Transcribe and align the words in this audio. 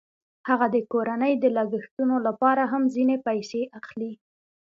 هغه 0.49 0.67
د 0.75 0.77
کورنۍ 0.91 1.33
د 1.39 1.45
لګښتونو 1.57 2.15
لپاره 2.27 2.63
هم 2.71 2.83
ځینې 2.95 3.15
پیسې 3.27 3.61
اخلي 3.79 4.11